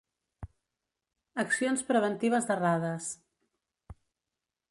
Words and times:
Accions 1.43 1.85
preventives 1.91 2.49
d'errades. 2.51 3.11